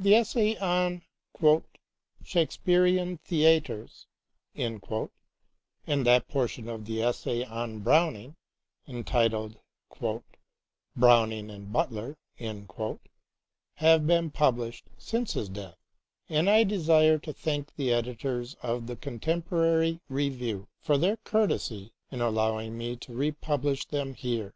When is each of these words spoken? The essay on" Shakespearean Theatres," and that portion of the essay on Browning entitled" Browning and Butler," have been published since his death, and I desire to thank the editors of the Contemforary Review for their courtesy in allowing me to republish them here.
The 0.00 0.16
essay 0.16 0.56
on" 0.56 1.02
Shakespearean 2.24 3.18
Theatres," 3.18 4.08
and 4.56 4.76
that 5.86 6.26
portion 6.26 6.68
of 6.68 6.86
the 6.86 7.00
essay 7.00 7.44
on 7.44 7.78
Browning 7.78 8.34
entitled" 8.88 9.60
Browning 10.96 11.50
and 11.52 11.72
Butler," 11.72 12.16
have 13.78 14.06
been 14.08 14.30
published 14.32 14.86
since 14.98 15.34
his 15.34 15.48
death, 15.48 15.78
and 16.28 16.50
I 16.50 16.64
desire 16.64 17.18
to 17.20 17.32
thank 17.32 17.76
the 17.76 17.92
editors 17.92 18.56
of 18.64 18.88
the 18.88 18.96
Contemforary 18.96 20.00
Review 20.08 20.66
for 20.80 20.98
their 20.98 21.16
courtesy 21.18 21.92
in 22.10 22.20
allowing 22.20 22.76
me 22.76 22.96
to 22.96 23.12
republish 23.14 23.84
them 23.86 24.14
here. 24.14 24.52